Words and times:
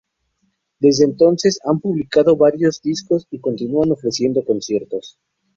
Desde 0.79 1.05
entonces 1.05 1.59
han 1.63 1.79
publicado 1.79 2.35
varios 2.35 2.81
discos 2.81 3.27
y 3.29 3.37
continúan 3.39 3.91
ofreciendo 3.91 4.43
conciertos. 4.43 5.19